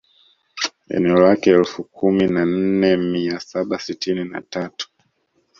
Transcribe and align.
Eneo 0.89 1.19
lake 1.19 1.49
elfu 1.51 1.83
kumi 1.83 2.27
na 2.27 2.45
nne 2.45 2.97
mia 2.97 3.39
saba 3.39 3.79
sitini 3.79 4.23
na 4.25 4.41
tatu 4.41 4.89